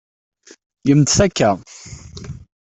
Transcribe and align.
Gemt-t 0.87 1.19
akka. 1.25 1.51